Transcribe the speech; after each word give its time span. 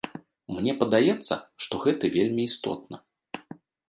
Мне 0.59 0.71
падаецца, 0.79 1.37
што 1.65 1.81
гэты 1.83 2.11
вельмі 2.15 2.47
істотна. 2.53 2.97